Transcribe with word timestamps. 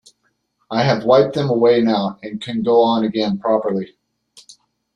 I 0.71 0.81
have 0.81 1.05
wiped 1.05 1.35
them 1.35 1.51
away 1.51 1.79
now 1.81 2.17
and 2.23 2.41
can 2.41 2.63
go 2.63 2.81
on 2.81 3.03
again 3.03 3.37
properly. 3.37 3.95